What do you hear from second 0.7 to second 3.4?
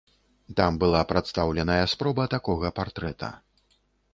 была прадстаўленая спроба такога партрэта.